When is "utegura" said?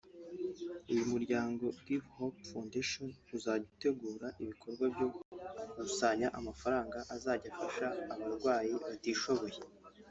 3.73-4.27